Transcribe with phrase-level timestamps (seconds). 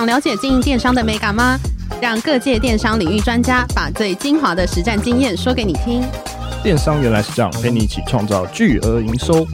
[0.00, 1.58] 想了解经营电商的美感吗？
[2.00, 6.02] 让各界电商领域专家把最精华的实战经验说给你听。
[6.62, 9.44] 电商原来是这样，陪你一起创造巨额营收。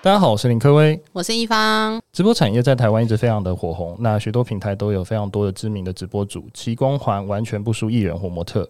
[0.00, 2.00] 大家好，我是林科威，我是一方。
[2.12, 8.62] 直播产业在台湾一直非常的火红，那许多平台都有非常多的知名的直播主，其光环完全不输艺人或模特。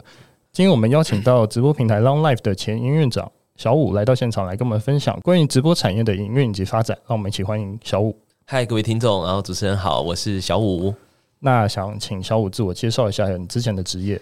[0.53, 6.97] 今天我们邀请到直播平台 Long Life 的前营运长小五来到现场，来跟我们分享关于直播产业的营运以及发展。
[7.07, 8.17] 让我们一起欢迎小武。
[8.45, 10.93] 嗨，各位听众，然后主持人好，我是小五。
[11.39, 14.21] 那想请小五自我介绍一下你之前的职业。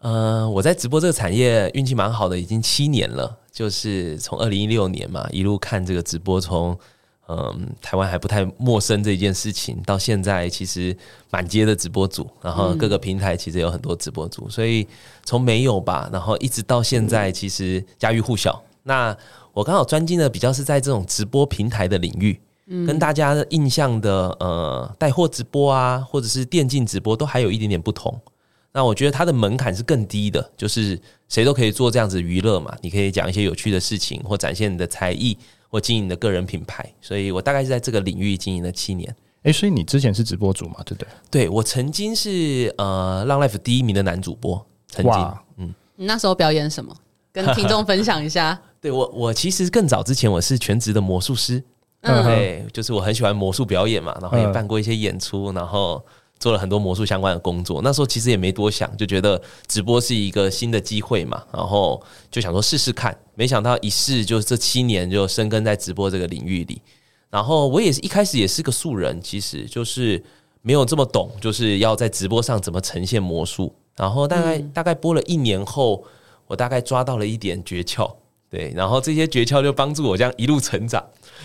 [0.00, 3.38] 呃，我在直播这个产业运气蛮好的，已经七年了。
[3.52, 6.76] 就是从二零一六年嘛，一路看这个直播，从
[7.28, 10.96] 嗯台湾还不太陌生这一件事情，到现在其实
[11.30, 14.88] 满街的直播组，然后各个平台其实有很多直播组，嗯、所以
[15.24, 18.60] 从没有吧，然后一直到现在，其实家喻户晓。
[18.82, 19.16] 那
[19.52, 22.40] 我刚好专精的比较是在这种直播平台的领域。
[22.86, 28.16] 跟大家的印象的呃带货直播啊，或者是电竞直播都还有一点点不同。
[28.72, 30.96] 那我觉得它的门槛是更低的，就是
[31.28, 32.72] 谁都可以做这样子娱乐嘛。
[32.80, 35.36] 你可以讲一些有趣的事情，或展现你的才艺，
[35.68, 36.88] 或经营你的个人品牌。
[37.00, 39.12] 所以我大概是在这个领域经营了七年。
[39.42, 40.76] 诶，所以你之前是直播主嘛？
[40.84, 41.08] 对不对？
[41.30, 44.64] 对，我曾经是呃浪 life 第一名的男主播。
[44.86, 46.94] 曾经，哇嗯，你那时候表演什么？
[47.32, 48.56] 跟听众分享一下。
[48.80, 51.62] 对我，我其实更早之前我是全职的魔术师。
[52.02, 56.02] 嗯，对，就是我很喜欢魔术表演嘛，然后也办过一些演出，然后
[56.38, 57.82] 做了很多魔术相关的工作。
[57.82, 63.14] 那时候其实也没多想，就觉得直播是一个新的机会嘛，然后就想说试试看。
[63.34, 66.80] 没想到一试就这七年就深耕在直播这个领域里。
[67.28, 70.22] 然后我也是一开始也是个素人，其实就是
[70.62, 73.74] 没有这么懂，就是要在直播上怎么呈现魔术。
[73.96, 76.02] 然后大概大概播了一年后，
[76.46, 78.10] 我大概抓到了一点诀窍，
[78.50, 81.02] 对，然后这些诀窍就帮助我这样一路成长。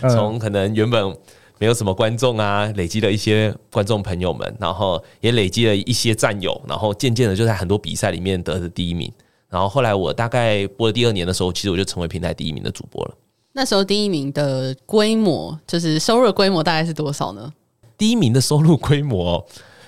[0.09, 1.15] 从可能原本
[1.59, 9.11] 没有什么观众啊，累积了一些观众朋友们，然后也累积了一些战友，然后渐渐的就在很多比赛里面得了第一名。
[9.47, 13.15] 然后后来我大概播了第二年的时候，其实我就成为平台第一名的主播了。
[13.53, 17.53] 那时候第一名的规模，就是收入规模大概是多少呢？
[17.97, 19.45] 第一名的收入规模，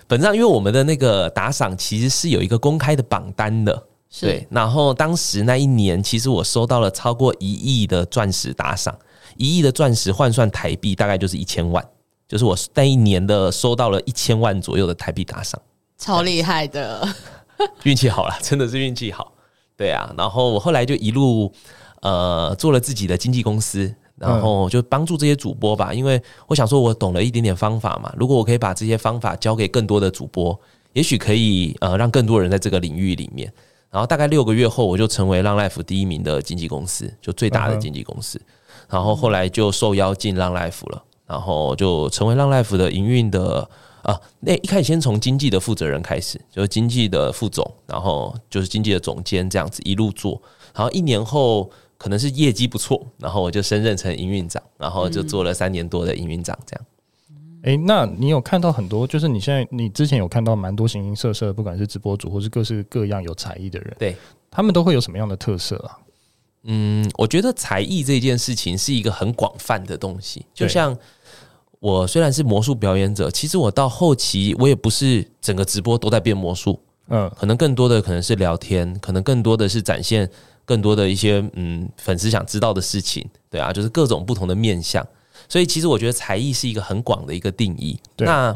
[0.07, 3.86] 本质上因为我们的那个打赏其实是有一个公开的榜单的，是
[4.19, 4.47] 对。
[4.49, 8.97] 然后当时那一年，其实我收到了超过一亿的钻石打赏。
[9.35, 11.85] 一亿的钻石换算台币大概就是一千万，
[12.27, 15.61] 就是我那一年的收到了一千万左右的台币打赏，
[15.95, 17.07] 超厉害的，
[17.83, 19.33] 运气好了，真的是运气好，
[19.75, 20.11] 对啊。
[20.17, 21.51] 然后我后来就一路
[22.01, 30.59] 呃做了自己的经纪公司，然后就帮助这些主播吧，因为我想说我懂了一点点方法嘛，如果我可以把这些方法教给更多的主播，
[30.93, 33.53] 也许可以呃让更多人在这个领域里面。
[33.97, 38.39] 然后大概六个月后，我就成为浪 life 第一名的经纪公司，就最大的经纪公司。
[38.87, 43.67] 然后后来就受邀进浪 life 了，然后就成为浪 life 的营运的
[44.03, 50.39] 啊，那一开始先从经济的负责人开始，就是经济的副总，然后就是经济的总监这样子一路做，
[50.75, 56.85] 然后一年后可能是业绩不错，然后我就升任成营运长，然后就做了三年多的营运长这样。
[57.67, 64.15] 哎，那你有看到很多，就是你现在你之前有看到蛮多形形色色，不管是直播主或是各式各样有才艺的人，对，
[64.49, 65.99] 他们都会有什么样的特色啊？
[66.63, 70.45] 嗯，我觉得才艺这件事情是一个很广泛的东西。
[70.53, 70.97] 就像
[71.79, 76.79] 我虽然是魔术表演者，其实我到后期我也不是整个直播都在变魔术。
[77.09, 80.29] 嗯，可能更多的可能是聊天，可能更多的是展现
[80.63, 83.29] 更多的一些嗯粉丝想知道的事情。
[83.49, 85.05] 对啊，就是各种不同的面向。
[85.47, 87.99] 所以其实我觉得才艺是一个很广的一个定义。
[88.17, 88.55] 那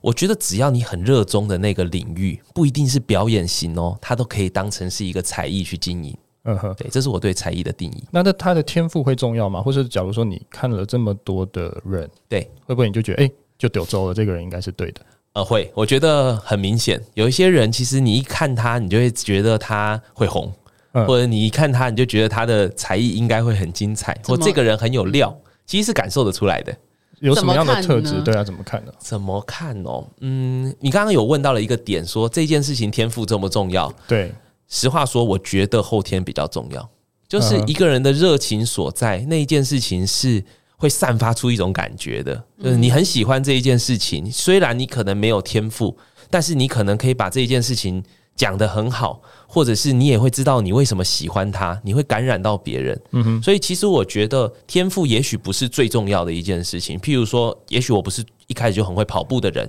[0.00, 6.16] 我觉得只要你很热衷的那个领域，不一定是表演型哦，它都可以当成是一个才艺去经营。
[6.44, 8.04] 嗯哼，对，这是我对才艺的定义。
[8.10, 9.60] 那那他的天赋会重要吗？
[9.60, 15.00] 或者假如说你看了这么多的人，对，会不会你就觉得哎、欸，就丢走了这个人应该是对的？
[15.34, 20.50] 呃，会，我觉得很明显，有一些人其实你一看他，你就会觉得他会红，
[20.92, 25.36] 嗯、或者你一看他，你就觉得他的才艺应该会很精彩，或这个人很有料，
[25.68, 26.76] 其实是感受得出来的。
[27.20, 28.20] 有什么样的特质？
[28.22, 28.92] 对啊，怎么看呢？
[28.98, 30.04] 怎么看哦？
[30.20, 33.92] 嗯，你刚刚有问到了一个点，说这件事情天赋重不重要？
[34.08, 34.32] 对。
[34.68, 36.90] 实话说，我觉得后天比较重要。
[37.26, 40.42] 就是一个人的热情所在，那一件事情是
[40.76, 45.96] 会散发出一种感觉的，就是你很喜欢这一件事情，虽然你可能没有天赋，
[46.30, 48.02] 但是你可能可以把这一件事情
[48.38, 52.98] 讲得很好，或者是你也会知道你为什么喜欢他，你会感染到别人。
[53.10, 56.98] 嗯哼，所以其实我觉得天赋也许不是最重要的一件事情。
[56.98, 59.68] 譬如说，也许我不是一开始就很会跑步的人。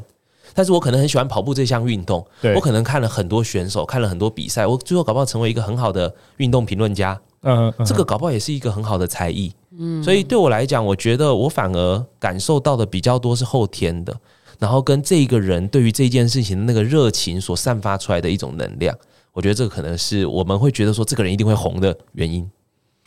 [0.55, 2.25] 但是我可能很喜欢跑步这项运动，
[2.55, 7.19] 我可能看了很多选手，看了很多比赛，我最后搞不好成为一个很好的运动评论家。
[7.43, 9.53] 嗯，这个搞不好也是一个很好的才艺。
[9.77, 14.13] 嗯，所以对我来讲，我觉得我反而感受到的比较多是后天的，
[14.59, 18.95] 然后跟这一个人对于这件事情的那个热情所散发出来的一种能量，
[19.33, 22.47] 我觉得这个可能是我们会觉得说这个人一定会红的原因。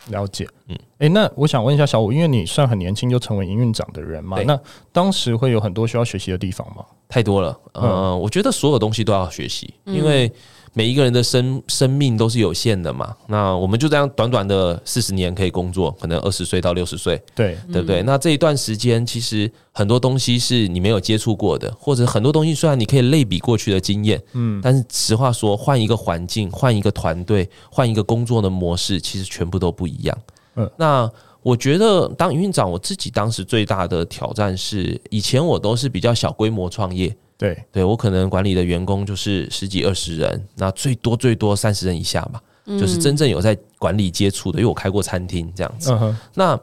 [0.09, 4.59] 了解，嗯，哎，那我想问一下小五，因为你算很年轻就成为营运长的人嘛，那
[4.91, 6.85] 当时会有很多需要学习的地方吗？
[7.09, 10.33] 太多了，呃，我觉得所有东西都要学习，因为。
[10.75, 18.03] 每一个人的生生命都是有限的嘛，那我们就这样短短的四十年可以工作，可能二十岁到六十岁，对对不对？
[18.05, 30.19] 那这一段时间其实很多东西是你没有接触过的，或者很多东西虽然你可以类比过去的经验，嗯，但是实话说，换一个环境，换一个团队，换一个工作的模式，其实全部都不一样。
[30.57, 31.11] 嗯，那
[31.43, 37.15] 我觉得当营运长，我自己当时最大的挑战是，以前我都是比较小规模创业。
[37.43, 42.41] 对，对我可能管理的员工就是十几二十人，那最多最多三十人以下嘛，
[42.79, 45.93] 就是真正有在管理接触的，因为我开过餐厅这样子。
[46.35, 46.59] 那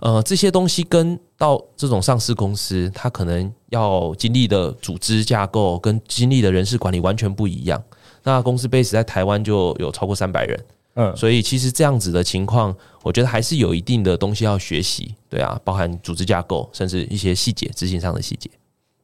[0.00, 7.80] 呃这些东西跟到这种上市公司，它可能要经历的组织架构跟经历的人事管理完全不一样。
[8.24, 10.64] 那公司 base 在台湾就有超过三百人，
[10.94, 12.74] 嗯，所以其实这样子的情况，
[13.04, 15.14] 我觉得还是有一定的东西要学习。
[15.30, 18.50] 对啊，包含组织架构，甚至一些细节执行上的细节。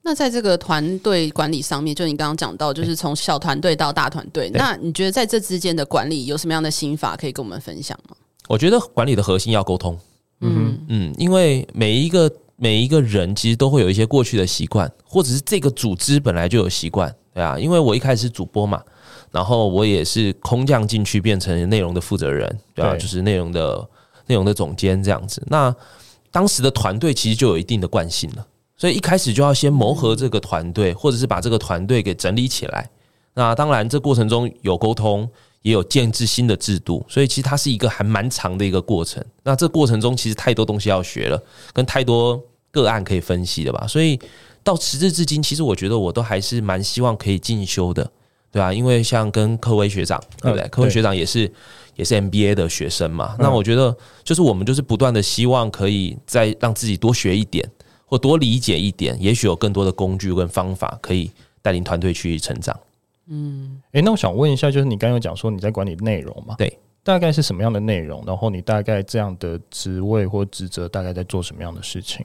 [0.04, 8.16] 那在这个团队管理上面，就你刚刚讲到，就是从小团队到大团队，那你觉得在这之间的管理有什么样的心法可以跟我们分享吗？
[8.48, 9.96] 我觉得管理的核心要沟通，
[10.40, 18.82] 嗯嗯，因为每一个每一个人其实都会有一些过去的习惯，或者是这个组织本来就有习惯，对啊，因为我一开始是主播嘛，
[19.30, 23.88] 然后我也是空降进去变成内容的负责人，对啊，就是内容的
[24.26, 25.40] 内容的总监这样子。
[25.46, 25.72] 那
[26.32, 28.44] 当时的团队其实就有一定的惯性了。
[28.82, 32.90] 所以一开始就要先磨合这个团队，或者是把这个团队给整理起来。
[33.32, 35.30] 那当然，这过程中有沟通，
[35.60, 37.06] 也有建制新的制度。
[37.08, 39.24] 所以其实它是一个还蛮长的一个过程。
[39.44, 41.40] 那这过程中其实太多东西要学了，
[41.72, 42.42] 跟太多
[42.72, 43.86] 个案可以分析的吧。
[43.86, 44.18] 所以
[44.64, 48.02] 到时至至今，其实我觉得我都还是蛮希望可以进修的，
[48.50, 48.74] 对吧？
[48.74, 50.66] 因为像跟科威学长，对不对？
[50.70, 51.48] 柯威学长也是
[51.94, 53.36] 也是 MBA 的学生嘛。
[53.38, 57.64] 那我觉得就是我们就是不断的希望可以再让自己多学一点。
[58.12, 61.30] 或多理解一点，也许有更多的工具跟方法可以
[61.62, 62.78] 带领团队去成长。
[63.28, 66.54] 嗯，诶，那我想问一下，就是你刚刚有讲说你在管理内容嘛？
[66.58, 68.22] 对，大概是什么样的内容？
[68.26, 72.22] 然后你大概这样的职位或职责大概在做什么样的事情？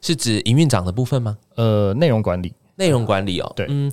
[0.00, 1.36] 是指营运长的部分吗？
[1.56, 3.52] 呃，内容管理，内容管理哦。
[3.56, 3.92] 对，嗯，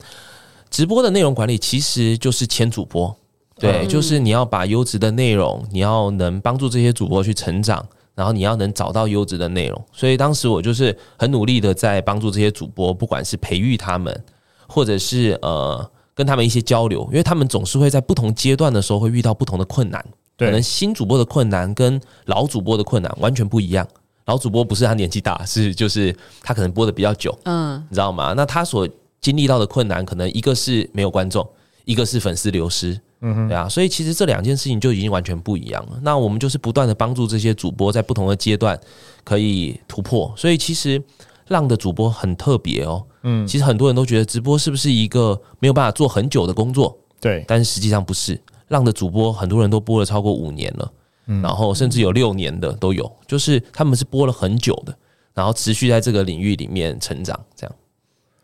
[0.70, 3.18] 直播的内容管理其实就是签主播，
[3.58, 7.84] 对，嗯，就是你要把优质的内容，你要能帮助这些主播去成长。
[8.14, 14.24] 然后你要能找到优质的内容，所以当时我就是很努力的在帮助这些主播，不管是培育他们，
[14.68, 20.06] 或者是呃跟他们一些交流，因为他们总是会在不同阶段的时候会遇到不同的困难，
[20.38, 23.88] 可能新主播的困难跟老主播的困难完全不一样。
[24.26, 28.34] 老主播不是他年纪大，是就是他可能播的比较久，嗯，你知道吗？
[28.36, 28.88] 那他所
[29.20, 31.48] 经历到的困难，可能一个是没有观众，
[31.86, 33.00] 一个是粉丝流失。
[33.22, 36.00] 嗯哼，对啊，所以其实这两件事情就已经完全不一样了。
[36.02, 38.80] 那我们就是不断的帮助这些主播在不同的阶段
[39.24, 40.34] 可以突破。
[40.36, 41.02] 所以其实
[41.48, 43.06] 浪的主播很特别哦。
[43.24, 46.98] 嗯，其实很多人都觉得直播是不是一个没有办法做很久的工作？
[47.20, 48.40] 对，但是实际上不是。
[48.70, 50.92] 浪的主播很多人都播了超过五年了，
[51.28, 54.96] 嗯，然后甚至有六年的都有，就是他们是播了很久的，
[55.34, 57.76] 然后持续在这个领域里面成长，这样。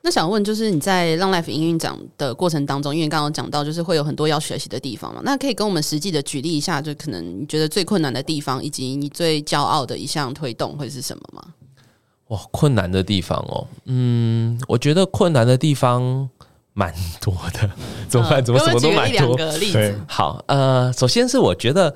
[0.08, 5.20] 那想问，就是你在 Long Life 营运长的过程当中，因为刚刚讲到，就是会有很多要学习的地方嘛。
[5.26, 11.44] 那可以跟我们实际的举例一下，就可能你觉得最困难的地方，以及你最骄傲的一项推动会是什么吗？
[12.30, 16.30] 哇，困难的地方哦，嗯，我觉得困难的地方
[16.72, 17.70] 蛮多的。
[18.08, 18.42] 怎么办？
[18.42, 19.12] 怎么什么都蛮多？
[19.12, 20.00] 举两个例子。
[20.08, 21.94] 好，呃，首先是我觉得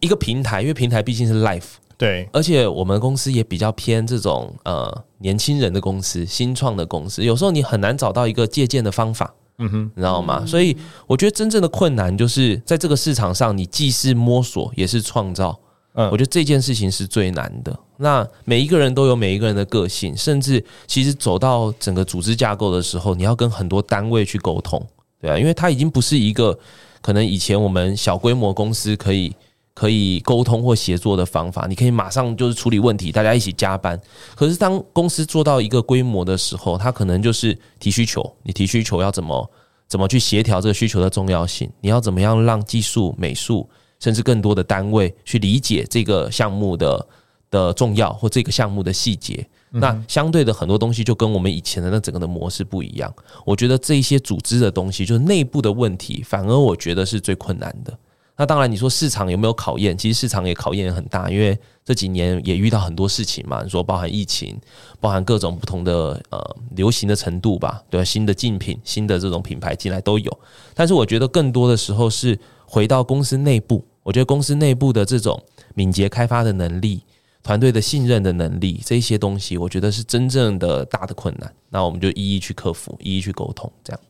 [0.00, 1.78] 一个平台，因为平台毕竟是 Life。
[1.98, 10.46] 对，而且我们公司也比较偏这种呃年轻人的公司，新创的公司，有时候你很难找到一个借鉴的方法，嗯哼，你知道吗？
[10.46, 10.76] 所以
[11.08, 15.58] 我觉得真正的困难就是在这个市场上，你既是摸索也是创造，
[15.94, 17.76] 嗯，我觉得这件事情是最难的。
[17.96, 24.80] 那每一个人都有每一个人的个性，甚至其实走到整个组织架构的时候，你要跟很多单位去沟通，
[25.20, 26.56] 对啊，因为它已经不是一个
[27.02, 29.34] 可能以前我们小规模公司可以。
[29.78, 33.96] 可以沟通或协作的方法，你可以马上就是处理问题，大家一起加班。
[34.34, 39.48] 可是当公司做到一个规模的时候，它可能就是提需求，你提需求要怎么
[39.86, 41.70] 怎么去协调这个需求的重要性？
[41.80, 43.70] 你要怎么样让技术、美术
[44.00, 47.06] 甚至更多的单位去理解这个项目的
[47.48, 49.48] 的重要或这个项目的细节？
[49.70, 53.14] 那相对的很多东西就跟我们以前的那整个的模式不一样。
[53.46, 57.96] 我觉得这一些组织的东西，就是内部的问题，反而我觉得是最困难的。
[58.38, 59.98] 那当然，你说市场有没有考验？
[59.98, 63.64] 其实市场也考验很大，因为这几年也遇到很多事情嘛。
[63.64, 64.56] 你说包含疫情，
[65.00, 68.04] 包含各种不同的呃流行的程度吧，对吧？
[68.04, 70.38] 新的竞品、新的这种品牌进来都有。
[70.72, 75.42] 但是我觉得更多的时候是回到公司内部，我觉得公司内部的这种
[75.74, 77.02] 敏捷开发的能力、
[77.42, 81.52] 团队的信任的能力，这些东西，我觉得是真正的大的困难。
[81.70, 84.00] 那我们就一一去克服，一一去沟通，这样。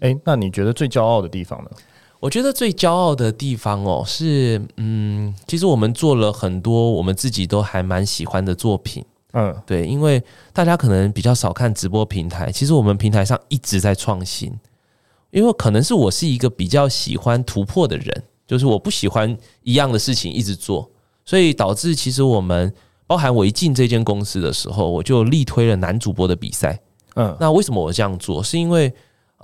[0.00, 1.70] 诶，那你觉得最骄傲的地方呢？
[2.24, 9.04] 我觉得最骄傲的地方哦，是嗯，其实我们做了很多我们自己都还蛮喜欢的作品，
[9.34, 14.50] 嗯，对，因为大家可能比较少看直播平台，其实我们平台上一直在创新，
[15.32, 20.90] 因为可能是我是一个比较喜欢突破的人，就是我不喜欢一样的事情一直做，
[21.26, 22.72] 所以导致其实我们
[23.06, 26.80] 包含我一进这间公司的时候，我就力推了男主播的比赛，
[27.16, 28.42] 嗯，那为什么我这样做？
[28.42, 28.90] 是因为。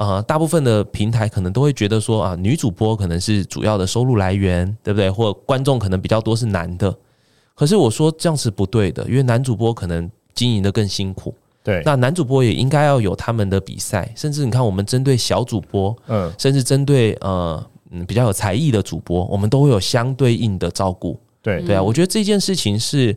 [0.01, 5.11] 呃，大部分的平台可能都会觉得说啊，女主播可能是主要的收入来源，对不对？
[5.11, 6.97] 或观众可能比较多是男的。
[7.55, 11.35] 可是我说这样是不对的，因为男主播可能经营的更辛苦。
[11.63, 21.21] 对，那男主播也应该要有他们的比赛，甚至你看，我们针对小主播，嗯，甚至针对呃嗯比较有才艺的主播，我们都会有相对应的照顾。
[21.43, 23.15] 对，对啊，我觉得这件事情是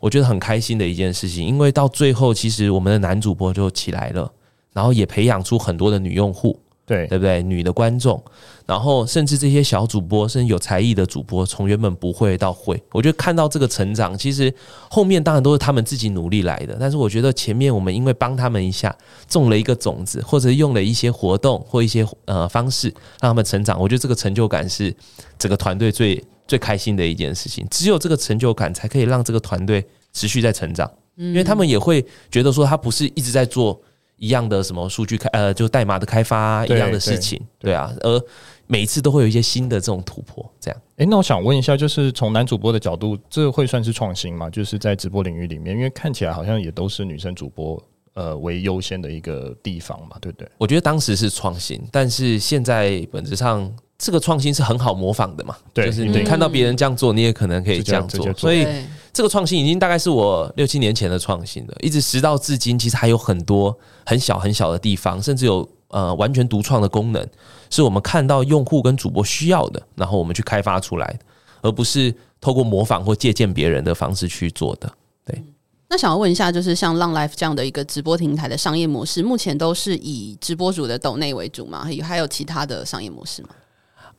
[0.00, 4.32] 我觉得很开心的一件事情，因为到最后，其实我们的男主播就起来了。
[4.72, 7.42] 然后也培养出很多的女用户，对对不对？
[7.42, 8.22] 女的观众，
[8.66, 14.52] 然后甚至这些小主播，甚至有才艺的主播，从原本不会到会，我觉得看到这个成长，其实
[14.90, 16.76] 后面当然都是他们自己努力来的。
[16.80, 18.94] 但是我觉得前面我们因为帮他们一下，
[19.28, 22.88] 种了一个种子，或者用了一些活动或一些呃方式
[23.20, 24.94] 让他们成长，我觉得这个成就感是
[25.38, 27.66] 整个团队最最开心的一件事情。
[27.70, 33.80] 只有这个成就感，才可以让这个团队持续在成长，因为他们也会觉得说，他不是一直在做。
[34.22, 38.24] 一样的什么数据开呃，就代码的开发一样的事情，对，啊，而
[38.68, 40.80] 每一次都会有一些新的这种突破，这样。
[40.98, 44.48] 诶，那我想问一下，就是从男主播的角度，这会算是创新吗？
[44.48, 47.82] 就是在直播领域里面，因为看起来好像也都是女生主播
[48.14, 50.48] 呃为优先的一个地方嘛，对不对？
[50.56, 58.64] 我觉得当时是创新，但是现在本质上这个创新是很好模仿的嘛，对，就是你看到别人这样做，你也可能可以这样，做所以。
[59.12, 63.76] 这个创新已经大概是我六七年前的创新了，一直时到至今，其实还有很多
[64.06, 67.26] 很小很小的地方，甚至有呃完全独创的功能，
[67.68, 71.18] 是我们看到用户跟主播需要的，然后我们去开发出来，
[71.60, 74.90] 而不是透过模仿或借鉴别人的方式去做的。
[75.26, 75.42] 对，
[75.90, 81.86] 那想要问一下，就是像 Long Life 这样的一个直播平台的商业模式，目前都是以直播主的抖内为主吗？
[82.02, 83.50] 还有其他的商业模式吗？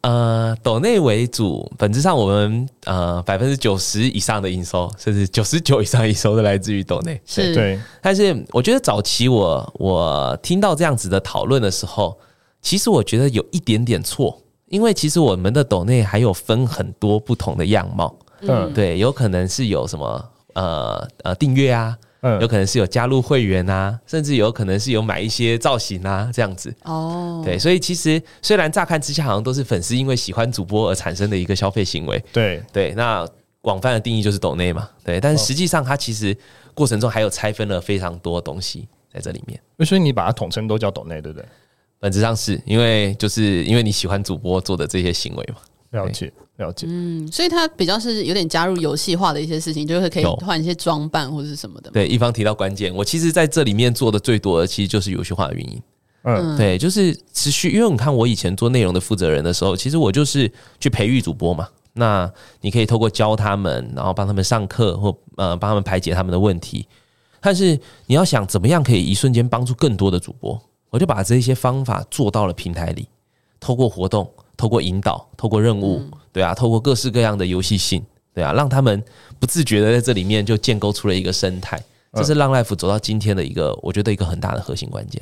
[0.03, 7.19] 呃，抖内为主，本质上我们呃百分之九十以上的营收，甚至九十九以上营收都来自于抖内。
[7.25, 7.79] 是，对。
[8.01, 12.17] 但是我觉得早期我我听到这样子的讨论的时候，
[12.61, 18.13] 其实我觉得有一点点错，因为其实我们的抖内还有分很多不同的样貌。
[18.41, 21.97] 嗯，对，有可能是有什么呃呃订阅啊。
[22.23, 26.73] 嗯，有可能是有加入会员啊，甚至有可能是有买一些造型啊，这样子。
[26.83, 33.27] 哦，对，所以其实虽然乍看之下好像都是粉丝因为喜欢主播而产生的一个消费行为，对对，那
[33.59, 36.35] 广泛的定义就是抖内嘛，对，但是实际上它其实
[36.73, 39.59] 过程中还有拆分了非常多东西在这里面。
[39.85, 41.45] 所以你把它统称都叫抖内，对不对？
[41.99, 45.59] 本质上是因为就是因为你喜欢主播做的这些行为嘛。
[45.93, 46.85] 了解，了解。
[46.89, 51.91] 嗯，所以它比较是有点加入游戏化的一些事情，就是可以换一些装扮或者是什么的。
[51.91, 55.81] 对，一方提到关键，我其实在这里面做的最多的，其实就是游戏化的运营。
[56.23, 57.69] 嗯，对，就是持续。
[57.69, 61.67] 因为你看，我以前做内容的负责人的时候，其实我就是去培育主播嘛。
[61.93, 62.31] 那
[62.61, 66.87] 你可以透过教他们，然后帮他们上课，或呃帮他们排解他们的问题。
[67.39, 70.59] 但是你要想怎么样可以一瞬间帮助更多的主播，
[70.89, 73.07] 我就把这些方法做到了平台里，
[73.59, 74.27] 透过活动。
[74.63, 76.01] 透过引导，透过任务，
[76.31, 78.01] 对啊，透过各式各样的游戏性，
[78.33, 79.03] 对啊，让他们
[79.37, 81.77] 不自觉的在这里面就建构出了一个生态，
[82.13, 85.21] 这是 Long Life 走到今天的一个，我觉得一个很大的核心关键。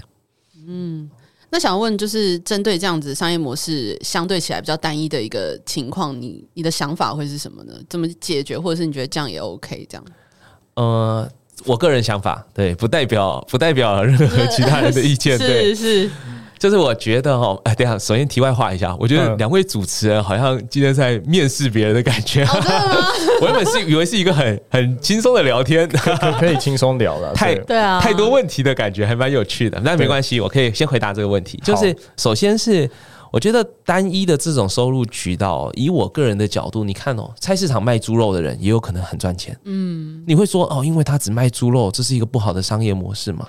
[0.68, 1.10] 嗯，
[1.50, 7.74] 那想问，就是针对这样子商业模式相对起来比较单一的一个情况，你你的想法会是什么呢？
[7.90, 9.88] 怎么解决，或者是你觉得这样也 OK？
[9.90, 10.06] 这样？
[10.76, 11.28] 呃，
[11.66, 16.12] 我个人想法，对，不代表不代表任何其他人的意见， 对，是是。
[16.62, 22.44] 就是我觉得哈， 哎，等下，首先题外话一下，我觉得两位主持人好像今天在面试别人的感觉。
[22.44, 23.08] 哦、真的吗？
[23.42, 25.90] 我原本是以为是一个很很轻松的聊天，
[26.40, 27.34] 可以轻松聊了。
[27.36, 29.80] 太对啊，太多问题的感觉还蛮有趣的。
[29.84, 31.60] 那没关系，我可以先回答这个问题。
[31.64, 32.88] 就是首先是
[33.32, 39.58] 我觉得单一的这种收入渠道，以我个人的角度，你看哦，菜市场卖猪肉的人也有可能很赚钱。
[39.64, 43.48] 嗯，你会说哦，因为他只卖猪肉，这是一个不好的商业模式吗？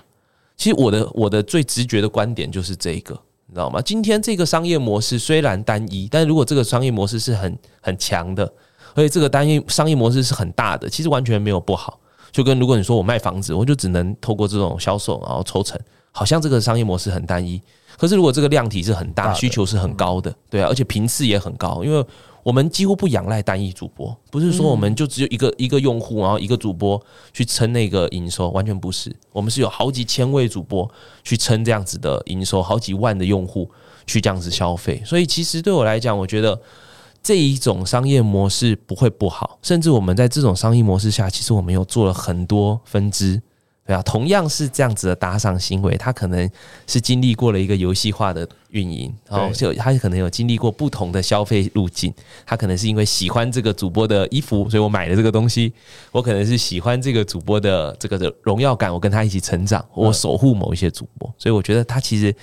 [0.63, 3.13] 其实我的我的最直觉的观点就是这个，
[3.47, 3.83] 你知道吗？
[3.83, 8.45] 今天这个商业模式虽然单一，但是如果这个商业模式是很很强的，
[8.95, 11.99] 而且这个单一商业模式是很大的，其实完全没有不好。
[12.31, 15.77] 就跟如果你说我卖房子，我就只能透过这种销售然后抽成，
[16.13, 17.61] 好像这个商业模式很单一。
[17.99, 22.07] 可是如果这个量体是很大，需求是很高的，对啊，而且频次也很高，因为。
[22.43, 27.01] 我们几乎不仰赖单一主播，不是说我们就只有一个一个用户，然后一个主播
[27.33, 29.15] 去撑那个营收，完全不是。
[29.33, 30.91] 我们是有好几千位主播
[31.23, 33.71] 去撑这样子的营收，好几万的用户
[34.07, 35.03] 去这样子消费。
[35.05, 36.61] 所以其实对我来讲，我觉得
[37.23, 43.41] 这一种商业模式不会不好，甚至我们在这种商业模式下，其实我们有做了很多分支。
[43.93, 46.51] 对啊，同样是这样子的打赏行为，他可能
[46.87, 52.11] 是经历过了一个游戏化的运营，然后就他可能有经历过不同的消费路径。
[52.47, 55.71] 他可能是因为喜欢这个主播的衣服，所以我买了这个东西。
[56.11, 61.31] 我可能是喜欢这个主播的这个的荣耀感，我跟他一起成长，我守护某一些主播。
[61.37, 62.35] 所以我觉得他其实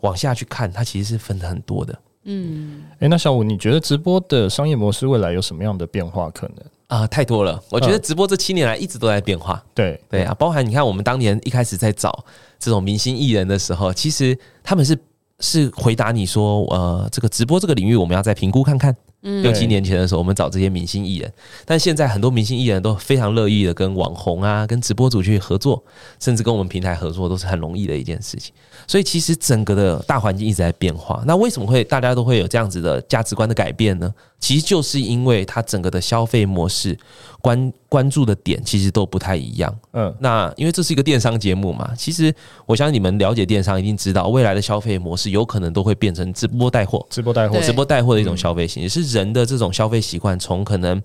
[0.00, 1.96] 往下去看，他其实是分的很多的。
[2.24, 6.56] 嗯，诶，那小五，你觉得直播的商业模式未来有什么样的变化可能？
[6.88, 7.62] 啊，太多了！
[7.70, 9.62] 我觉得直播这七年来一直都在变化。
[9.72, 12.24] 对对啊，包含你看，我们当年一开始在找
[12.58, 14.98] 这种明星艺人的时候，其实他们是
[15.38, 18.94] 是回答你说，呃，这个直播这个领域，我们要再评估看看。
[19.20, 21.32] 六七年前的时候，我们找这些明星艺人，
[21.64, 25.82] 但现在很多明星艺人都非常乐意的跟网红啊、跟直播主去合作，
[26.18, 28.52] 甚至跟我们平台合作，都是很容易的一件事情。
[28.86, 31.22] 所以其实整个的大环境一直在变化。
[31.26, 34.12] 那为什么会大家都会有这样子的价值观的改变呢？
[34.38, 36.96] 其实就是因为它整个的消费模式。
[37.42, 42.30] 关关注的点其实都不太一样，嗯，那因为这是一个电商节目嘛，其实
[42.66, 51.00] 我相信你们了解电商，一定知道未来的消费模式有可能都会变成直播带货，直播带货，直播带货的一种消费形式，是人的这种消费习惯，从可能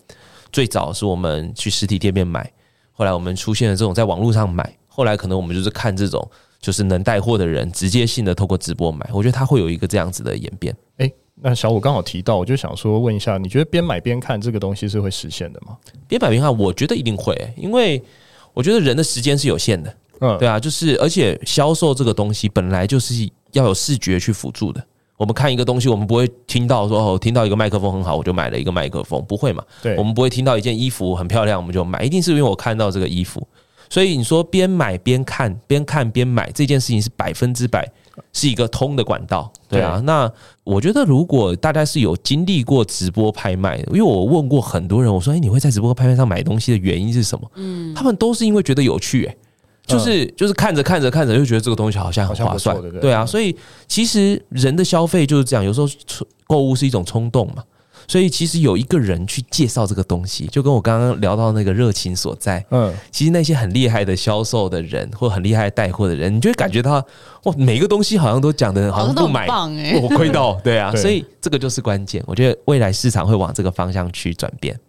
[0.52, 2.52] 最早是我们去实体店面买，
[2.91, 6.30] 后来我们出现了这种在网络上买，后来可能我们就是看这种
[6.62, 11.13] 就是能带货的人直接性的透过直播买，我觉得它会有一个这样子的演变，诶。
[11.41, 15.76] 那小五刚好提到，我就想说问一下，你觉得边买边看这个东西是会实现的吗？
[16.08, 18.02] 边买边看，我觉得一定会，因为
[18.54, 24.82] 我觉得人的时间是有限的，嗯，对啊，就是而且销售这个东西本来就是要有视觉去辅助的。
[25.17, 29.63] 我们看一个东西，我们不会听到说哦，听到一个麦克风很好，我就买了一个麦克风，不会嘛？
[29.82, 33.45] 对，我们不会听到一件衣服很漂亮，我们就买，一定是因为我看到这个衣服。
[33.89, 37.89] 所以你说边买边看，边看边买这件事情是百分之百。
[38.32, 40.01] 是一个通的管道，对啊。
[40.06, 40.32] 那
[40.63, 49.36] 我觉得，如果大家是有经历过直播拍卖的，因为我问过很多人，我说：“哎，你会在直播拍卖上买东西的原因是什么？”嗯，他们都是因为觉得有趣，哎，
[49.86, 53.26] 就是就是看着看着看着就觉得这个东西好像很划算，对啊。
[53.26, 53.56] 所以
[53.88, 55.88] 其实人的消费就是这样，有时候
[56.48, 57.63] 购物是一种冲动嘛。
[58.08, 62.63] 所以其实有一个人去介绍这个东西，就跟我刚刚聊到那个热情所在。
[62.69, 67.04] 嗯，其实那些很厉害的销售的人，或很厉害带货的人，你就会感觉到
[67.45, 69.48] 哇，每个东西好像都讲的好像不买，
[70.04, 70.93] 我亏到，对啊。
[70.98, 72.24] 所以这个就是关键。
[72.28, 74.80] 我觉得未来市场会往这个方向去转变。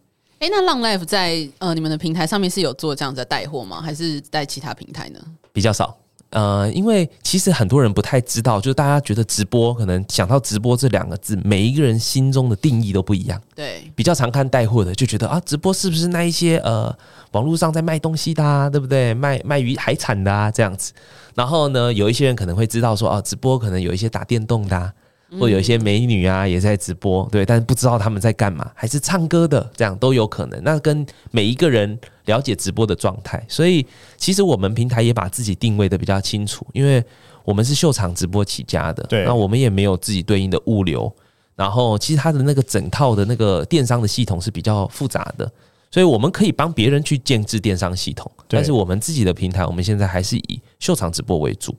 [0.46, 3.82] 哎，那浪 Life 在呃你们的平台上面是有做这样子的带货吗？
[3.82, 5.18] 还是在其他平台呢？
[5.52, 5.96] 比较少。
[6.30, 13.40] 呃，因为其实很多人不太知道，就是大家觉得直播可能想到直播这两个字，每一个人心中的定义都不一样。
[13.56, 16.96] 对，比较常看带货的就觉得啊，直播是不是那一些呃
[17.32, 19.12] 网络上在卖东西的啊，对不对？
[19.14, 20.92] 卖卖鱼海产的啊这样子。
[21.34, 24.92] 然后呢，有一些人可能会知道说啊，直播可能有一些打电动的啊。
[25.38, 30.62] 或有一些美女啊也在直播，对，但是不知道他们在干嘛，还是唱歌的，这样都有可能。
[30.62, 33.84] 那跟每一个人了解直播的状态，所以
[34.16, 37.04] 其实我们平台也把自己定位的比较清楚，因为
[37.44, 41.12] 我们是秀场直播起家的，对，那我们也没有自己对应的物流，
[41.56, 45.50] 然后其实它的那个整套的那个电商的系统是比较复杂的，
[45.90, 51.74] 所以我们可以帮别人去建制电商系统，但是我们自己的平台，我们现在还是以秀场直播为主。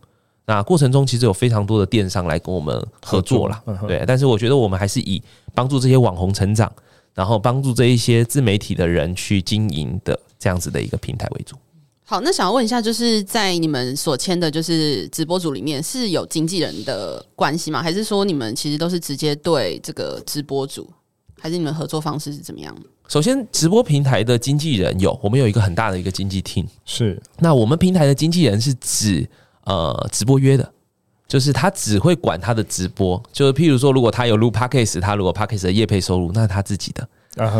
[0.49, 4.01] 那过程中其实有非常多的电商来跟我们合作啦，对。
[4.07, 5.21] 但是我觉得我们还是以
[5.53, 6.71] 帮助这些网红成长，
[7.13, 11.57] 然后帮助这一些自媒体的人去经营的这样子的一个平台为主。
[12.05, 17.83] 好，那想要问一下，就是在你们所签的，就是直播组里面是有经纪人的关系吗？
[17.83, 20.89] 还是说你们其实都是直接对这个直播组，
[21.41, 22.73] 还是你们合作方式是怎么样？
[23.10, 26.65] 首先，直播平台的经纪人有，我们有一个很大的一个经纪 team。
[26.86, 29.29] 是，那我们平台的经纪人是指。
[29.67, 30.71] 呃，直播约的，
[31.27, 37.03] 就是他只会管他的直播，就是譬如说，如果他有录 Podcast，他如果 Podcast 的业配收入，那是他自己的；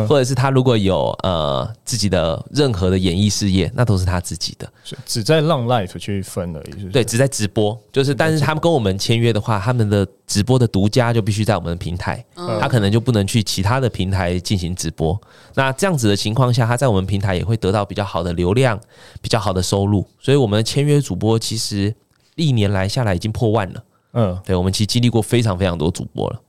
[0.08, 4.72] 或者是他如果有呃自己的任何的演艺事业，那都是他自己的。
[5.06, 15.20] 只在浪 Life 去分而已是是，对，只在直播，就是但是他们跟我们签约的话，他们的直播的独家就必须在我们的平台，嗯、他可能就不能去其他的平台进行直播。
[15.56, 18.80] 那这样子的情况下，他在我们平台也会得到比较好的流量，
[19.22, 20.06] 比较好的收入。
[20.20, 21.94] 所以我们的签约主播其实
[22.36, 23.84] 历年来下来已经破万了。
[24.14, 26.42] 嗯，对，我们其实经历过非常非常多主播了。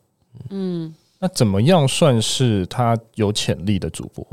[0.50, 4.24] 嗯，那怎么样算是他有潜力的主播？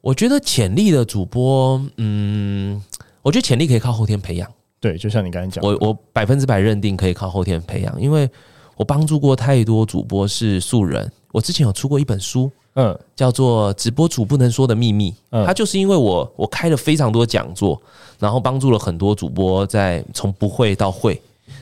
[0.00, 2.82] 我觉得潜力的主播，嗯，
[3.22, 4.50] 我觉得潜力可以靠后天培养。
[4.78, 8.28] 对，就像你刚才讲，我我百分之百认定可以靠后天培养，因为
[8.76, 11.10] 我帮助过太多主播是素人。
[11.32, 17.80] 我之前有出过一本书，嗯，叫做《直播主不能说的秘密》，嗯，它就是因为我我开了非常多讲座，
[18.18, 21.20] 然后帮助了很多主播在从不会到会。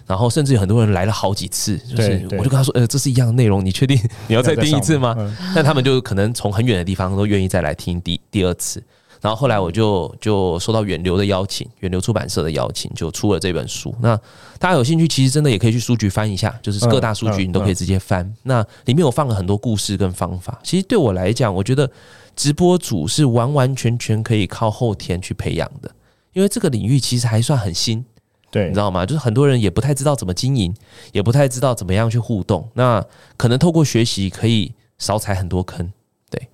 [0.09, 5.15] 然后甚至有很多人来了好几次，就是我就跟他说，呃，这是一样的内容，你确定你要再听一次吗？
[5.55, 8.83] 但他们就可能从很远的地方都愿意再来听第第二次。
[9.21, 13.95] 然后后来我就就收到远流的邀请，远流出版社的邀请，就出了这本书。
[14.01, 14.17] 那
[14.61, 18.33] 大家有兴趣，其实真的也可以去书局翻一下，就是各大书局你都可以直接翻。
[18.45, 20.59] 那里面我放了很多故事跟方法。
[20.63, 21.91] 其实对我来讲，我觉得
[22.37, 25.91] 直播主是完完全全可以靠后天去培养的，
[26.33, 28.05] 因为这个领域其实还算很新。
[28.51, 29.05] 对，你知道吗？
[29.05, 30.75] 就是很多人也不太知道怎么经营，
[31.13, 32.69] 也不太知道怎么样去互动。
[32.75, 33.05] 那
[33.37, 35.93] 可能透过学习可以少踩很多坑。
[36.31, 36.49] 对，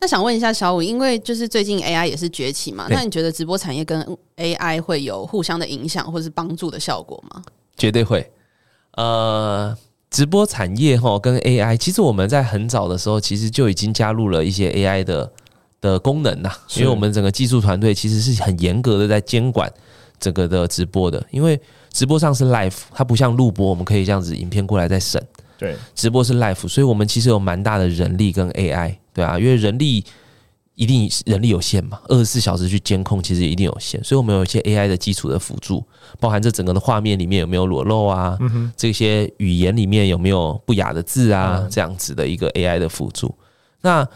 [0.00, 4.04] 那想问一下小五，因为就是最近 AI 也是崛起嘛，那你觉得直播产业跟
[4.36, 7.42] AI 会有互相的影响或是帮助的效果吗？
[7.76, 8.28] 绝对会。
[8.92, 9.76] 呃，
[10.10, 15.30] 直播产业哈跟 AI，其实我们在很早的时候其实就已经加入了一些 AI 的
[15.80, 19.70] 的功能呐，因为我们整个技术团队其实是很严格的在监管。
[20.18, 21.60] 整个的直播的，因为
[21.92, 25.22] 直播上是 live，它不像录播，我们可以这样子影片过来再审。
[25.58, 30.04] 对，直播是 live，所以我们其实有蛮大的人力跟 AI，对啊，因为人力
[30.74, 35.82] 一定人力有限嘛，二十四小时去监控其实一定有限，所以我们有一些 AI 的基础的辅助，
[36.20, 43.34] 包含这整个的画面里面有没有裸露啊，嗯、这些语言里面有没有不雅的字啊，嗯、这样子的一个 AI 的辅助，
[43.80, 44.06] 那。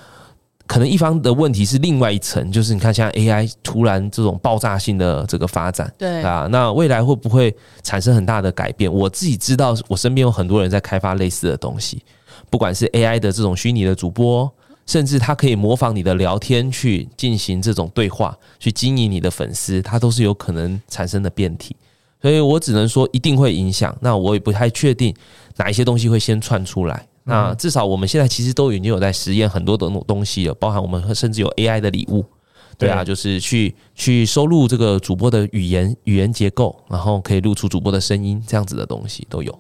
[0.71, 7.53] 可能一方的问题是另外一层，就是你看现在 AI 突然这种爆炸性的这个发展，对啊，那未来会不会
[7.83, 8.93] 产生很大的改变？
[8.93, 12.01] 我自己知道，我身边有很多人在开发类似的东西，
[12.49, 14.49] 不管是 AI 的这种虚拟的主播，
[14.87, 21.75] 甚至它可以模仿你的聊天去进行这种对话，去经营你的粉丝，它都是有可能产生的变体。
[22.23, 23.93] 所以我只能说一定会影响。
[24.01, 25.13] 那我也不太确定
[25.57, 27.07] 哪一些东西会先窜出来。
[27.25, 32.25] 那至少我们现在其实都已经有在实验很多的东西了，包含我们甚至有 AI 的礼物，
[32.79, 39.57] 对啊，就是去去收录这个主播的语言语言结构，然后可以录出主播的声音，这样子的东西都有。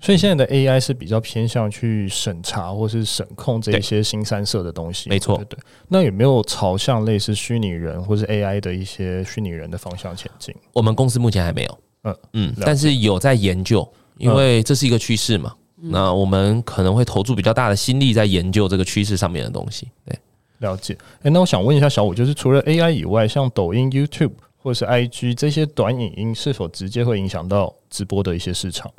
[0.00, 5.42] 所以现在的 AI 是比较偏向去审查或是审控这一些新三色的东西，没错。
[5.48, 10.54] 对，那有没有朝向类似虚拟人或是 AI 的一些虚拟人的方向前进？
[10.74, 15.54] 我们公司目前还没有，嗯嗯，但是有在研究，因为这是一个趋势嘛。
[15.90, 19.86] 那我们可能会投注比较大的心力在研究这个趋势上面的东西。
[20.06, 20.18] 对，
[20.60, 20.96] 了解。
[21.22, 28.90] 哎，那我想问一下小五，就是除了 AI 以外，像抖音、YouTube 或者是 IG 这些短影音，是否直接会影响到直播的一些市场？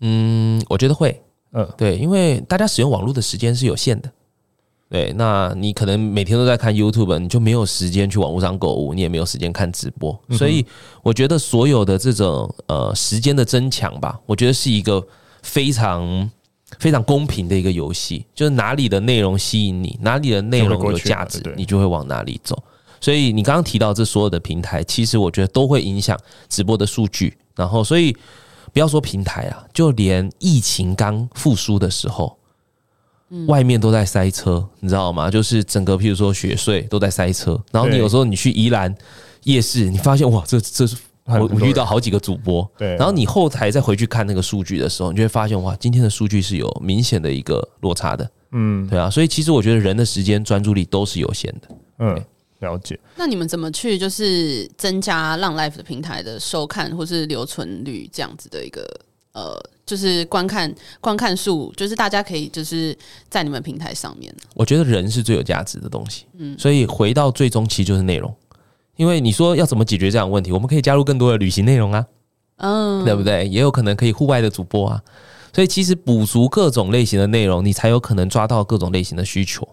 [0.00, 1.18] 嗯，我觉得会。
[1.52, 4.10] 嗯，对，因为大家使用网络的时间是有限的。
[4.90, 10.16] 对，那你可能每天都在看 YouTube，你就没有时间去网络上购物，你也没有时间看直播。
[10.32, 10.66] 所以，
[11.02, 15.02] 我觉得所有的这种呃时间的增强吧，我觉得是一个。
[15.46, 16.30] 非常
[16.80, 22.60] 非常公平的一个游戏，就是哪里的内容吸引你，哪里的内容有价值，你就会往哪里走。
[23.00, 27.38] 所以你刚刚提到这所有的平台，其实我觉得都会影响直播的数据。
[27.54, 28.14] 然后，所以
[28.72, 32.36] 不要说平台啊，就连疫情刚复苏的时候，
[33.46, 35.30] 外面都在塞车，你知道吗？
[35.30, 38.92] 就是整个譬如说雪隧都在塞车，然后你有时候你去宜兰
[39.44, 40.96] 夜市，你发现哇，这这是。
[41.26, 52.24] 我我遇到好几个主播，对，然后你后台再回去看那个数据的时候，你就会发现哇，今天的数据是有明显的一个落差的，嗯，对啊，所以其实我觉得人的时间专注力都是有限的，嗯，
[52.60, 52.98] 了解。
[53.16, 58.88] 那你们怎么去就是增加浪 Life 的平台的收看或是留存率这样子的一个
[59.32, 62.96] 呃，就是观看观看数，就是大家可以就是
[63.28, 64.34] 在你们平台上面。
[64.54, 68.34] 我觉得人是最有价值的东西，嗯，所以回到最终其实就是内容。
[68.96, 72.04] 因为你说要怎么解决这样的问题，我们可以加入更多的旅行内容啊，
[72.56, 73.46] 嗯，对不对？
[73.48, 75.02] 也有可能可以户外的主播啊，
[75.52, 79.66] 所以其实补足各种类型的内容，你才有可能抓到各种类型的需求。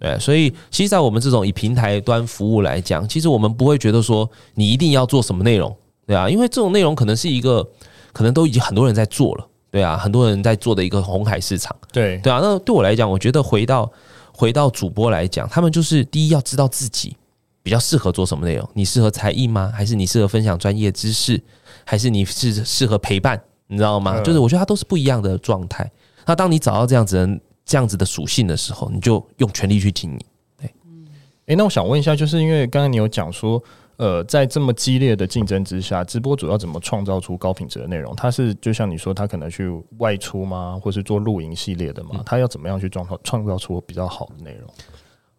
[0.00, 7.66] 对，所以其实，在我们这种以平台端服务来讲，其实我们不会觉得说你一定要做什么内容，对啊，因为这种内容可能是一个
[8.12, 12.40] 可能都已经很多人在做了，对啊，很多人在做的一个红海市场，对对啊。
[12.42, 13.90] 那对我来讲，我觉得回到
[14.32, 17.16] 回到主播来讲，他们就是第一要知道自己
[17.64, 19.72] 比较适合做什么内容，你适合才艺吗？
[19.74, 21.42] 还是你适合分享专业知识？
[21.86, 23.42] 还是你是适合陪伴？
[23.68, 24.20] 你知道吗？
[24.20, 25.90] 就是我觉得它都是不一样的状态。
[26.26, 30.20] 那当你找到这样子的这样子的属性的时候，你就用全力去经营。
[30.58, 31.06] 对，嗯，
[31.46, 33.62] 诶，那我想问一下，就是因为刚刚你有讲说，
[33.96, 38.14] 呃，在这么激烈的竞争之下，直播主要怎么创造出高品质的内容？
[38.14, 40.78] 他是就像你说，他可能去外出吗？
[40.82, 42.22] 或是做露营系列的吗？
[42.26, 44.68] 他要怎么样去创造创造出比较好的内容？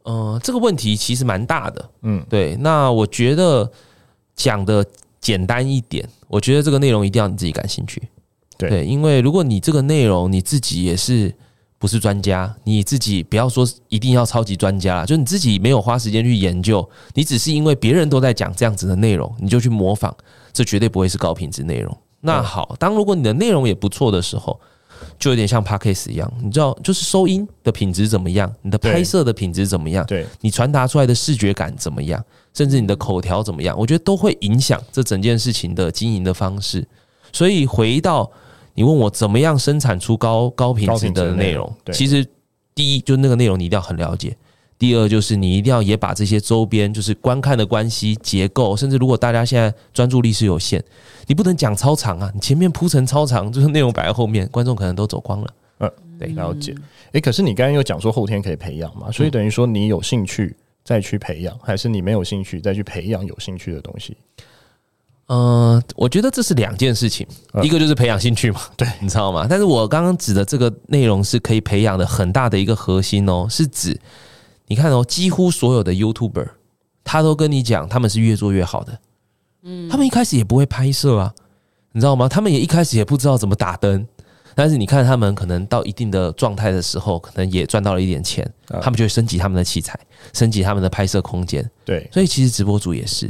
[0.06, 1.89] 呃，这个问题其实蛮大的。
[2.04, 2.56] 嗯，对。
[2.62, 3.70] 那我觉得
[4.36, 4.86] 讲的
[5.20, 8.02] 简单一点，我觉得这个内容一定要你自己感兴趣。
[8.58, 11.34] 对，对，因为如果你这个内容你自己也是
[11.78, 20.13] 不是专家，你自己不要说一定要超级专家，就你自己没有花时间去研究，你只是因为别人都在讲这样子的内容，你就去模仿，
[20.54, 21.98] 这绝对不会是高品质内容。
[22.22, 24.60] 那好，当如果你的内容也不错的时候，
[25.19, 32.23] 就有点像 Podcast 一样，你知道，就是收音的品质怎么样，你的拍摄的品质怎么样，对，你传达出来的视觉感怎么样，
[32.54, 36.88] 甚至你的口条怎么样，我觉得都会影响这整件事情的经营的方式。
[37.32, 38.32] 所以回到。
[38.78, 41.73] 你问我怎么样生产出高高品质的内容？
[41.93, 42.28] 其实
[42.73, 44.36] 第一就是那个内容你一定要很了解，
[44.78, 50.84] 第二就是你一定要也把这些周边就是观看的关系结构，甚至如果大家现在专注力是有限，
[51.28, 55.48] 你不能讲超长啊，你前面铺成超长，就是内容摆在后面，观众可能都走光了。
[55.80, 56.76] 嗯，对，了解。
[57.14, 64.18] 诶，可是你刚刚又讲说后天可以培养嘛，所以等于说你有兴趣再去培养，还是你没有兴趣再去培养有兴趣的东西？
[65.28, 67.26] 呃，我觉得这是两件事情，
[67.64, 69.48] 一个就是培养兴趣嘛，对，你知道吗？
[69.50, 74.00] 但是我刚刚指的这个内容是可以培养的很大的一个核心哦，是指
[74.67, 76.49] 你看哦，几乎所有的 YouTuber
[77.04, 78.99] 他都跟你讲他们是越做越好的，
[79.63, 81.34] 嗯，他们一开始也不会拍摄啊，
[81.91, 82.28] 你知道吗？
[82.28, 84.08] 他们也一开始也不知道怎么打灯，
[84.56, 88.49] 但是你看他们可能到一定的状态的时候，可能也赚到了一点钱，
[88.82, 89.99] 他们就会升级他们的器材，
[90.34, 93.30] 升级他们的拍摄空间，对，所以其实直播主也是。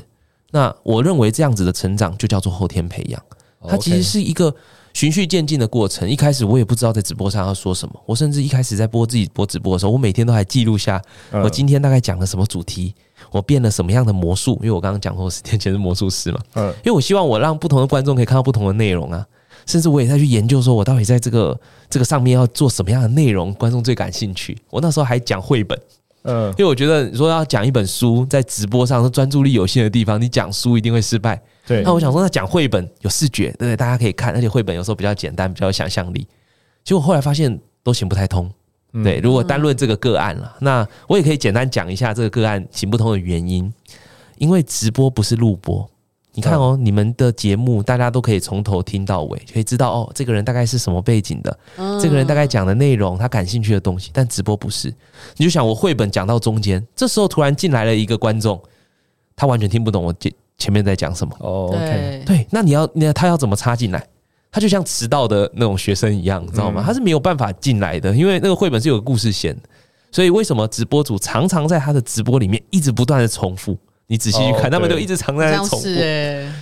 [0.51, 3.21] 那我认为这样子的成长就叫做后天培养，
[3.67, 4.55] 它其实是一个
[4.95, 6.09] 循序渐进的过程。
[6.09, 10.99] 一开始我也不知道在直播上要说什么，我甚至一开始在播自己播直播的时候，我每天都还记录下
[11.31, 12.95] 我今天大概讲了什么主题，
[13.29, 14.53] 我变了什么样的魔术。
[14.61, 19.25] 因为我刚刚讲过，十天前是魔术师嘛，嗯，因为我希望我让不同的观众可以看到不同的内容啊，
[19.65, 24.57] 甚至我也在去研究说，我到底在这个这个上面要做什么样的内容，观众最感兴趣。
[24.69, 25.77] 我那时候还讲绘本。
[26.23, 31.39] 嗯，因为我觉得你说要讲一本书，在直播上是专注力有限的地方，你讲书一定会失败。
[31.67, 33.77] 对，那我想说，那讲绘本有视觉，对不对？
[33.77, 36.27] 大家可以看，而且绘本有时候比较简单，比较有想象力。
[36.83, 38.51] 结果后来发现都行不太通。
[39.03, 43.73] 对，如果单论这个个案了，那我也可以简单讲一下这个个案行不通的原因，
[44.37, 45.85] 因为直播不是录播。
[46.31, 51.59] 你看哦，你们的节目大家都可以从头听到尾，可以知道哦，这个人大概是什么背景的，
[52.01, 54.11] 这个人大概讲的内容，他感兴趣的东西。
[54.13, 54.93] 但直播不是，
[55.37, 58.61] 你就想我绘本讲到中间，这时候突然进来了一个观众，
[59.35, 60.13] 他完全听不懂我
[60.57, 61.35] 前前面在讲什么。
[61.39, 64.03] 哦，OK，对，那你要那他要怎么插进来？
[64.51, 66.81] 他就像迟到的那种学生一样，你知道吗？
[66.85, 69.55] 他是没有办法进来的，因为那个绘本是有个故事线，
[70.11, 73.77] 所以为什么直播主常常在他的直播里面一直不断的重复？
[74.07, 75.87] 你仔细去看，他们都一直常在重复，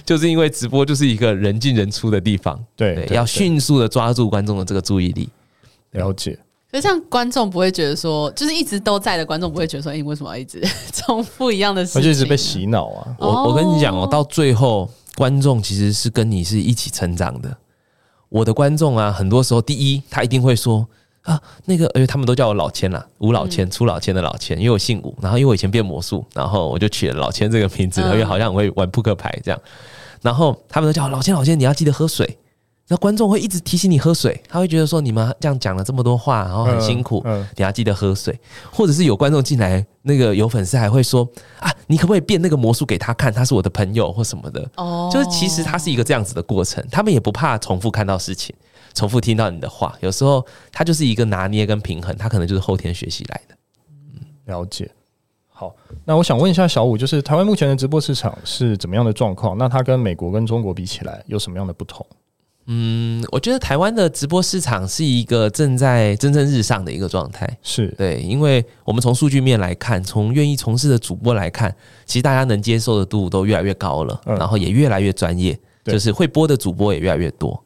[0.06, 5.29] 就是因为直播就是一个人进人出的地方，对，要迅速的抓住观众的这个注意力。
[5.91, 6.38] 了解。
[6.73, 10.59] 可是这样观众不会觉得说，就是一直都在的观众不会觉得说，哎，你为什么要一直
[10.91, 12.01] 重复一样的事情？
[12.01, 13.15] 而且一直被洗脑啊！
[13.19, 17.55] 我我跟你讲哦，到最后观众其实是跟你是一起成长的。
[18.29, 20.88] 我的观众啊，很多时候第一他一定会说。
[21.23, 29.57] 啊，那个，因为他们都叫我老千啦，吴老千，出老千的老千，因为我姓吴，然后因为我以前变魔术，然后我就取了老千这个名字，因为好像我会玩扑克牌这样，
[30.21, 32.38] 然后他们都叫我老千，老千，你要记得喝水。
[32.93, 38.39] 那观众会一直提醒你喝水，他会觉得说你们这样讲了这么多话，然后很辛苦，嗯你要记得喝水。
[38.71, 41.27] 或者是有观众进来，那个有粉丝还会说
[41.60, 43.34] 啊，你可不可以变那个魔术给他看？
[43.34, 44.69] 他是我的朋友或什么的。
[44.75, 48.56] 哦，就是其实他是一个这样子的过程，他们也不怕重复看到事情。
[48.93, 53.56] 重复听到你的话，有时候他就是一个拿捏跟平衡，他可能就是后天学习来的。
[53.89, 54.88] 嗯，了解。
[55.49, 55.75] 好，
[56.06, 59.58] 那我想问一下小五，就是台湾目前的直播市场是怎么样的状况？
[59.58, 62.06] 那它跟美国跟中国比起来有什么样的不同？
[62.65, 67.58] 嗯，我觉得台湾的直播市场是一个正在蒸蒸日上的一个状态。
[67.62, 77.62] 是对，因为我们从数据面来看，从愿意从事的主播来看，其实大家能接受的度都越来越高了，嗯、然后也越来越专业，就是会播的主播也越来越多。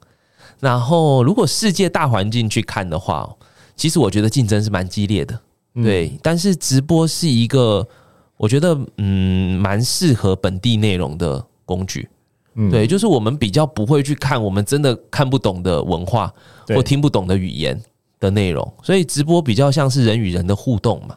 [0.60, 3.32] 然后，如果世界大环境去看的话，
[3.76, 5.40] 其实我觉得竞争是蛮激烈的，
[5.76, 6.08] 对。
[6.08, 7.88] 嗯、但是直播是一个，
[8.38, 12.10] 我觉得嗯，蛮适合本地内容的工具，
[12.60, 16.34] 嗯，对，就是我们比较不会去看我们真的看不懂的文化
[16.70, 17.80] 或听不懂的语言
[18.20, 21.16] 的内容，所以直播比较像是人与人的互动嘛。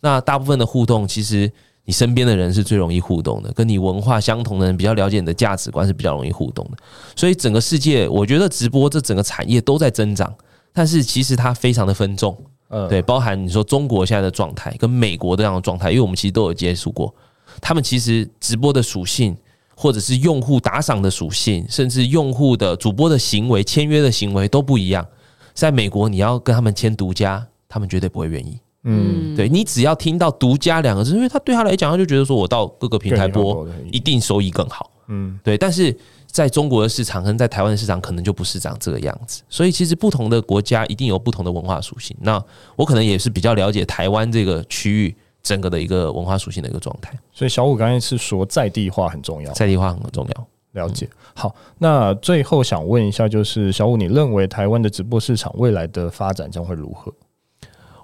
[0.00, 1.48] 那大部分的互动，其实
[1.84, 6.78] 你身边的人是最容易互动的，跟你文化相同的人，比较了解你的价值观是比较容易互动的。
[7.14, 10.34] 所以整个世界，我觉得直播这整个产业都在增长，
[10.72, 12.36] 但是其实它非常的分众，
[12.70, 17.14] 嗯，对，包含你说中国现在的状态跟美国这样的状态，因为我们其实都有接触过，
[17.60, 19.36] 他们其实直播的属性。
[19.80, 25.06] 或者是用户打赏的属性，甚至用户的主播的行为、签约的行为都不一样。
[25.54, 28.60] 在美国，你要跟他们签独家，他们绝对不会愿意。
[28.84, 34.90] 嗯，对，你只要听到“独家”两个字，因为他对他来讲，他就觉得说我到各个平台播一定收益更好。
[35.08, 35.56] 嗯，对。
[35.56, 39.40] 但是在中国的市场跟在台湾的市场，可能就不是长这个样子。
[39.48, 42.14] 所以，其实不同的国家一定有不同的文化属性。
[42.20, 42.38] 那
[42.76, 45.16] 我可能也是比较了解台湾这个区域。
[45.42, 50.46] 整个的一个文化属性的一个状态，所以小五刚才是说在地化很重要，在地化很重要。
[50.72, 51.08] 了解。
[51.34, 57.12] 好，那最后想问一下，就是小五，你认为台湾的直播市场未来的发展将会如何？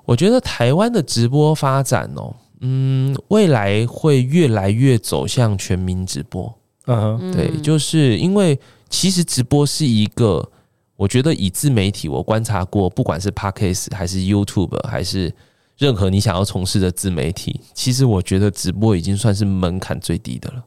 [0.04, 6.52] 我觉得台湾的直播发展哦，嗯，未来会越来越走向全民直播。
[6.86, 10.48] 嗯哼，对，就是因为其实直播是一个，
[10.96, 15.32] 我觉得以自媒体我观察过，不管是 Podcast 还是 YouTube 还是。
[15.78, 20.64] 任何你想要从事的自媒体，其实我觉得直播已经算是门槛最低的了。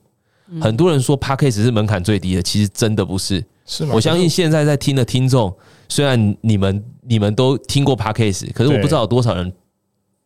[0.59, 3.43] 很多人说 Podcast 是门槛最低的，其实真的不是。
[3.65, 3.93] 是吗？
[3.93, 5.55] 我相信现在在听的听众，
[5.87, 9.53] 虽然你们你们都听过 Podcast，可是我不知道有多少人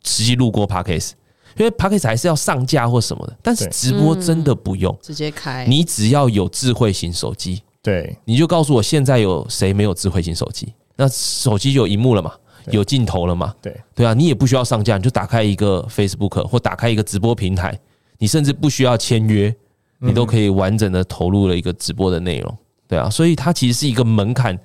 [0.05, 1.11] 实际录过 Podcast，
[1.57, 3.37] 因为 Podcast 还是要上架或什么的。
[3.41, 10.73] 但是直播真的不用直接开，你只要有智慧型手机，对，你就告诉我现在有谁没有智慧型手机？
[10.95, 12.31] 那手机就有荧幕了嘛？
[12.71, 13.53] 有镜头了嘛？
[13.61, 17.77] 对对啊，你也不需要上架，你就打开一个 Facebook 或打开一个直播平台，
[18.17, 19.53] 你甚至不需要签约，
[19.99, 22.57] 你都可以完整的投入了一个直播的内容。
[22.87, 24.57] 对啊，所以它其实是一个门槛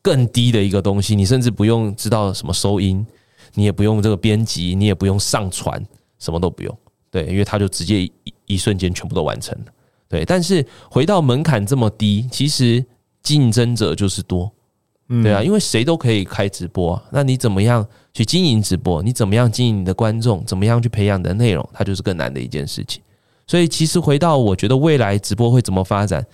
[0.00, 3.04] 更低的一个东西，你甚至不用知道什么收音，
[3.54, 5.84] 你也不用这个编辑，你也不用上传，
[6.18, 6.78] 什么都不用。
[7.10, 8.12] 对，因为它就直接一
[8.46, 9.64] 一瞬间全部都完成了。
[10.08, 12.84] 对，但是回到门槛这么低，其实
[13.22, 14.52] 竞争者就是多。
[15.06, 19.02] 对啊，因为谁都可以开直播，那你怎么样去经营直播？
[19.02, 20.42] 你怎么样经营你的观众？
[20.46, 21.68] 怎么样去培养你的内容？
[21.74, 23.02] 它就是更难的一件事情。
[23.46, 26.24] 所以，其实回到我觉得未来直播会怎么发展？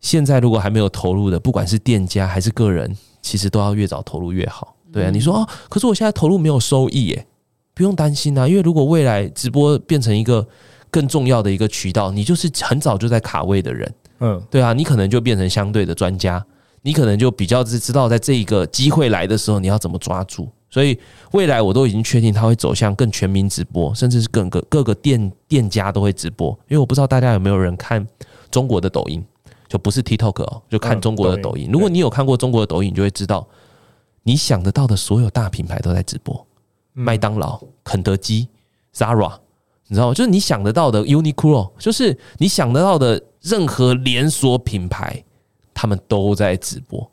[0.00, 4.76] 现在如果还没有投入的，不管是店家还是个人，其实都要越早投入越好。
[4.92, 7.26] 对啊，你说哦，可是我现在投入没有收益耶，
[7.72, 10.46] 不用担心啊，因为如果未来直播变成一个
[10.90, 16.44] 更重要的一个渠道，你就是很早就在卡位的人，嗯，对啊，你可能就变成相对的专家。
[16.82, 20.48] 你可能就比较是知道，在这一个机会来的时候，你要怎么抓住。
[20.70, 20.98] 所以
[21.32, 26.50] 未来我都已经确定，它会走向更全民直播，甚至是各个各个店店家都会直播。
[26.68, 28.06] 因为我不知道大家有没有人看
[28.50, 29.24] 中国的抖音，
[29.66, 31.70] 就不是 TikTok 哦，就看中国的抖音。
[31.72, 33.48] 如果你有看过中国的抖音，你就会知道，
[34.22, 36.46] 你想得到的所有大品牌都在直播，
[36.92, 38.46] 麦当劳、肯德基、
[38.94, 39.32] Zara，
[39.86, 40.14] 你知道吗？
[40.14, 45.24] 就是你想得到的 Uniqlo，就是你想得到的任何连锁品牌。
[45.80, 47.08] 他们都在直播，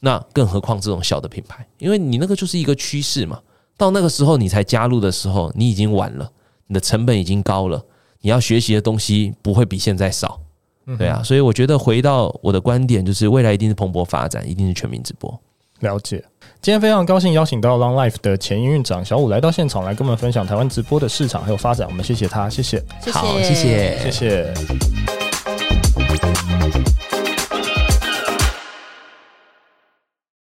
[0.00, 3.40] 那更何况这种小的品牌，因为你那个就是一个趋势嘛。
[3.78, 6.30] 到那个时候你才加入的时候，你已经晚了，
[6.66, 7.82] 你的成本已经高了，
[8.20, 10.38] 你要学习的东西不会比现在少，
[10.98, 11.22] 对啊。
[11.22, 15.40] 所以我觉得回到我的观点，就是未来一定是蓬勃发展，一定是全民直播。
[15.80, 16.22] 了解。
[16.60, 21.88] 今天非常高兴邀请到 Long Life 的前营运长小五来到现场，来跟我们分享台湾直播的市场还有发展。
[21.88, 22.84] 我们谢谢他，谢谢。
[23.10, 24.54] 好，谢谢，谢谢。